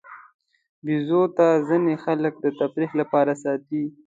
[0.85, 3.83] بیزو ته ځینې خلک د تفریح لپاره ساتي.